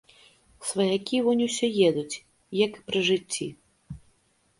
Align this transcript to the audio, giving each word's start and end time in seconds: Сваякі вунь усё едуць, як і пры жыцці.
Сваякі 0.69 1.19
вунь 1.27 1.43
усё 1.47 1.67
едуць, 1.89 2.15
як 2.65 2.71
і 2.81 2.81
пры 2.89 2.99
жыцці. 3.11 3.47